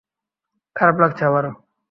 খারাপ 0.75 0.95
লাগছে 0.99 1.23
আবারো? 1.25 1.51